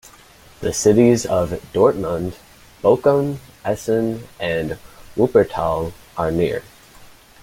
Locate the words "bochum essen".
2.81-4.27